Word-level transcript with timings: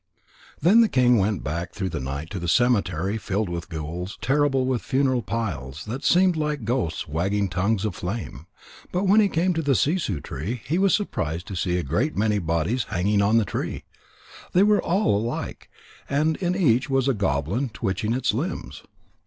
_Then 0.61 0.81
the 0.81 0.89
king 0.89 1.19
went 1.19 1.43
back 1.43 1.73
through 1.73 1.89
the 1.91 1.99
night 1.99 2.31
to 2.31 2.39
the 2.39 2.47
cemetery 2.47 3.19
filled 3.19 3.49
with 3.49 3.69
ghouls, 3.69 4.17
terrible 4.19 4.65
with 4.65 4.81
funeral 4.81 5.21
piles 5.21 5.85
that 5.85 6.03
seemed 6.03 6.35
like 6.35 6.63
ghosts 6.65 7.05
with 7.07 7.13
wagging 7.13 7.49
tongues 7.49 7.85
of 7.85 7.93
flame. 7.93 8.47
But 8.91 9.03
when 9.07 9.19
he 9.21 9.29
came 9.29 9.53
to 9.53 9.61
the 9.61 9.75
sissoo 9.75 10.19
tree, 10.19 10.63
he 10.65 10.79
was 10.79 10.95
surprised 10.95 11.45
to 11.49 11.55
see 11.55 11.77
a 11.77 11.83
great 11.83 12.17
many 12.17 12.39
bodies 12.39 12.85
hanging 12.85 13.21
on 13.21 13.37
the 13.37 13.45
tree. 13.45 13.83
They 14.53 14.63
were 14.63 14.81
all 14.81 15.15
alike, 15.21 15.69
and 16.09 16.35
in 16.37 16.55
each 16.55 16.89
was 16.89 17.07
a 17.07 17.13
goblin 17.13 17.69
twitching 17.69 18.13
its 18.13 18.33
limbs. 18.33 18.81